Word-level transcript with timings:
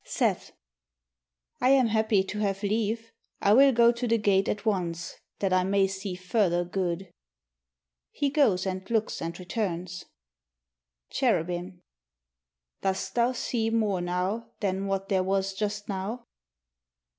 Seth 0.03 0.51
I 1.61 1.69
am 1.69 1.85
happy 1.85 2.23
to 2.23 2.39
have 2.39 2.63
leave; 2.63 3.11
I 3.39 3.53
will 3.53 3.71
go 3.71 3.91
to 3.91 4.07
the 4.07 4.17
gate 4.17 4.49
at 4.49 4.65
once, 4.65 5.17
That 5.37 5.53
I 5.53 5.63
may 5.63 5.85
see 5.85 6.15
further 6.15 6.65
good. 6.65 7.11
[He 8.09 8.31
goes 8.31 8.65
and 8.65 8.89
looks 8.89 9.21
and 9.21 9.37
returns. 9.39 10.05
Cherubin 11.11 11.83
Dost 12.81 13.13
thou 13.13 13.33
see 13.33 13.69
more 13.69 14.01
now 14.01 14.49
Than 14.59 14.87
what 14.87 15.07
there 15.07 15.21
was 15.21 15.53
just 15.53 15.87
now? 15.87 16.25